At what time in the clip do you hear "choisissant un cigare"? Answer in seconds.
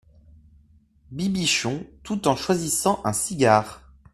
2.35-3.93